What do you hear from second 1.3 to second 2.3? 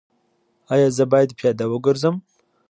پیاده وګرځم؟